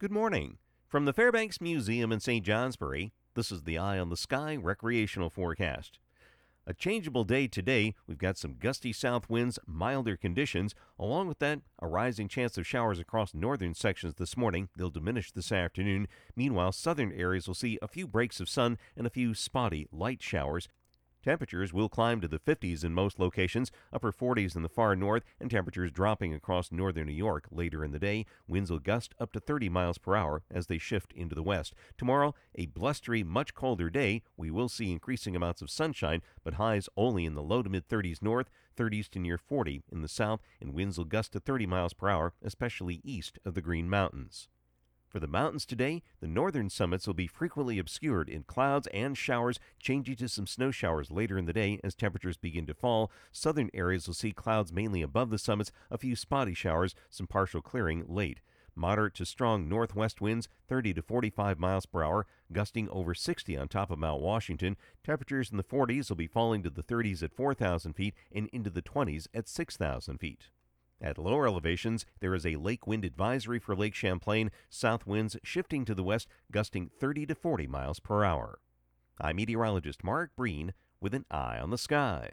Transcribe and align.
Good 0.00 0.12
morning. 0.12 0.58
From 0.86 1.06
the 1.06 1.12
Fairbanks 1.12 1.60
Museum 1.60 2.12
in 2.12 2.20
St. 2.20 2.46
Johnsbury, 2.46 3.10
this 3.34 3.50
is 3.50 3.64
the 3.64 3.78
Eye 3.78 3.98
on 3.98 4.10
the 4.10 4.16
Sky 4.16 4.54
recreational 4.54 5.28
forecast. 5.28 5.98
A 6.68 6.72
changeable 6.72 7.24
day 7.24 7.48
today. 7.48 7.96
We've 8.06 8.16
got 8.16 8.36
some 8.36 8.58
gusty 8.60 8.92
south 8.92 9.28
winds, 9.28 9.58
milder 9.66 10.16
conditions. 10.16 10.72
Along 11.00 11.26
with 11.26 11.40
that, 11.40 11.62
a 11.80 11.88
rising 11.88 12.28
chance 12.28 12.56
of 12.56 12.64
showers 12.64 13.00
across 13.00 13.34
northern 13.34 13.74
sections 13.74 14.14
this 14.14 14.36
morning. 14.36 14.68
They'll 14.76 14.88
diminish 14.88 15.32
this 15.32 15.50
afternoon. 15.50 16.06
Meanwhile, 16.36 16.72
southern 16.72 17.10
areas 17.10 17.48
will 17.48 17.54
see 17.54 17.76
a 17.82 17.88
few 17.88 18.06
breaks 18.06 18.38
of 18.38 18.48
sun 18.48 18.78
and 18.96 19.04
a 19.04 19.10
few 19.10 19.34
spotty 19.34 19.88
light 19.90 20.22
showers. 20.22 20.68
Temperatures 21.28 21.74
will 21.74 21.90
climb 21.90 22.22
to 22.22 22.26
the 22.26 22.38
50s 22.38 22.82
in 22.82 22.94
most 22.94 23.18
locations, 23.18 23.70
upper 23.92 24.10
40s 24.12 24.56
in 24.56 24.62
the 24.62 24.68
far 24.70 24.96
north, 24.96 25.24
and 25.38 25.50
temperatures 25.50 25.92
dropping 25.92 26.32
across 26.32 26.72
northern 26.72 27.06
New 27.06 27.12
York 27.12 27.44
later 27.50 27.84
in 27.84 27.90
the 27.90 27.98
day. 27.98 28.24
Winds 28.46 28.70
will 28.70 28.78
gust 28.78 29.14
up 29.20 29.32
to 29.32 29.38
30 29.38 29.68
miles 29.68 29.98
per 29.98 30.16
hour 30.16 30.42
as 30.50 30.68
they 30.68 30.78
shift 30.78 31.12
into 31.12 31.34
the 31.34 31.42
west. 31.42 31.74
Tomorrow, 31.98 32.34
a 32.54 32.64
blustery, 32.64 33.22
much 33.22 33.52
colder 33.52 33.90
day. 33.90 34.22
We 34.38 34.50
will 34.50 34.70
see 34.70 34.90
increasing 34.90 35.36
amounts 35.36 35.60
of 35.60 35.68
sunshine, 35.68 36.22
but 36.44 36.54
highs 36.54 36.88
only 36.96 37.26
in 37.26 37.34
the 37.34 37.42
low 37.42 37.62
to 37.62 37.68
mid 37.68 37.86
30s 37.86 38.22
north, 38.22 38.48
30s 38.74 39.10
to 39.10 39.18
near 39.18 39.36
40 39.36 39.82
in 39.92 40.00
the 40.00 40.08
south, 40.08 40.40
and 40.62 40.72
winds 40.72 40.96
will 40.96 41.04
gust 41.04 41.34
to 41.34 41.40
30 41.40 41.66
miles 41.66 41.92
per 41.92 42.08
hour, 42.08 42.32
especially 42.42 43.02
east 43.04 43.38
of 43.44 43.52
the 43.52 43.60
Green 43.60 43.90
Mountains. 43.90 44.48
For 45.08 45.20
the 45.20 45.26
mountains 45.26 45.64
today, 45.64 46.02
the 46.20 46.26
northern 46.26 46.68
summits 46.68 47.06
will 47.06 47.14
be 47.14 47.26
frequently 47.26 47.78
obscured 47.78 48.28
in 48.28 48.42
clouds 48.42 48.86
and 48.88 49.16
showers, 49.16 49.58
changing 49.80 50.16
to 50.16 50.28
some 50.28 50.46
snow 50.46 50.70
showers 50.70 51.10
later 51.10 51.38
in 51.38 51.46
the 51.46 51.54
day 51.54 51.80
as 51.82 51.94
temperatures 51.94 52.36
begin 52.36 52.66
to 52.66 52.74
fall. 52.74 53.10
Southern 53.32 53.70
areas 53.72 54.06
will 54.06 54.14
see 54.14 54.32
clouds 54.32 54.70
mainly 54.70 55.00
above 55.00 55.30
the 55.30 55.38
summits, 55.38 55.72
a 55.90 55.96
few 55.96 56.14
spotty 56.14 56.52
showers, 56.52 56.94
some 57.08 57.26
partial 57.26 57.62
clearing 57.62 58.04
late. 58.06 58.40
Moderate 58.74 59.14
to 59.14 59.24
strong 59.24 59.66
northwest 59.66 60.20
winds, 60.20 60.46
30 60.68 60.94
to 60.94 61.02
45 61.02 61.58
miles 61.58 61.86
per 61.86 62.04
hour, 62.04 62.26
gusting 62.52 62.88
over 62.90 63.14
60 63.14 63.56
on 63.56 63.66
top 63.66 63.90
of 63.90 63.98
Mount 63.98 64.20
Washington. 64.20 64.76
Temperatures 65.02 65.50
in 65.50 65.56
the 65.56 65.64
40s 65.64 66.10
will 66.10 66.16
be 66.16 66.26
falling 66.26 66.62
to 66.62 66.70
the 66.70 66.82
30s 66.82 67.22
at 67.22 67.34
4,000 67.34 67.94
feet 67.94 68.14
and 68.30 68.48
into 68.52 68.70
the 68.70 68.82
20s 68.82 69.26
at 69.32 69.48
6,000 69.48 70.18
feet. 70.18 70.50
At 71.00 71.18
lower 71.18 71.46
elevations, 71.46 72.04
there 72.20 72.34
is 72.34 72.44
a 72.44 72.56
lake 72.56 72.86
wind 72.86 73.04
advisory 73.04 73.58
for 73.60 73.76
Lake 73.76 73.94
Champlain, 73.94 74.50
south 74.68 75.06
winds 75.06 75.36
shifting 75.44 75.84
to 75.84 75.94
the 75.94 76.02
west, 76.02 76.28
gusting 76.50 76.90
30 76.98 77.26
to 77.26 77.34
40 77.34 77.68
miles 77.68 78.00
per 78.00 78.24
hour. 78.24 78.60
I'm 79.20 79.36
meteorologist 79.36 80.02
Mark 80.02 80.34
Breen 80.36 80.74
with 81.00 81.14
an 81.14 81.24
eye 81.30 81.58
on 81.58 81.70
the 81.70 81.78
sky. 81.78 82.32